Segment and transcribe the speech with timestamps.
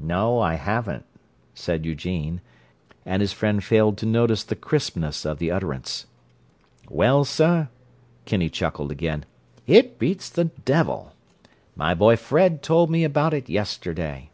[0.00, 1.04] "No, I haven't,"
[1.54, 2.40] said Eugene,
[3.06, 6.06] and his friend failed to notice the crispness of the utterance.
[6.88, 7.68] "Well, sir,"
[8.24, 9.26] Kinney chuckled again,
[9.68, 11.14] "it beats the devil!
[11.76, 14.30] My boy Fred told me about it yesterday.